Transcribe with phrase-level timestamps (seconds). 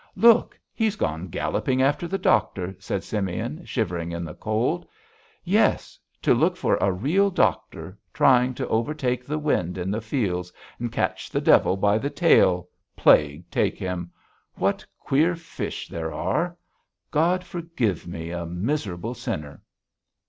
[0.15, 0.59] "Look!
[0.73, 4.87] He's gone galloping after the doctor!" said Simeon, shivering in the cold.
[5.43, 5.99] "Yes.
[6.23, 10.91] To look for a real doctor, trying to overtake the wind in the fields, and
[10.91, 14.09] catch the devil by the tail, plague take him!
[14.55, 16.57] What queer fish there are!
[17.11, 19.61] God forgive me, a miserable sinner."